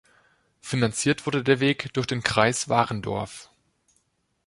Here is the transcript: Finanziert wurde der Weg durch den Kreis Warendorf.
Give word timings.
Finanziert 0.61 1.27
wurde 1.27 1.43
der 1.43 1.59
Weg 1.59 1.93
durch 1.93 2.07
den 2.07 2.23
Kreis 2.23 2.67
Warendorf. 2.67 3.51